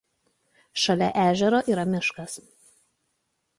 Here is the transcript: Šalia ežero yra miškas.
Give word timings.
Šalia 0.83 1.09
ežero 1.25 1.61
yra 1.75 1.85
miškas. 1.93 2.41